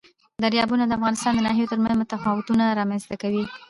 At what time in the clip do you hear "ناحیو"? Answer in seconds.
1.47-1.71